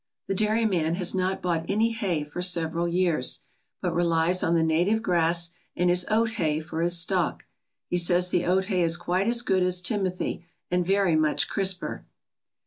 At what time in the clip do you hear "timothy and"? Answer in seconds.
9.79-10.83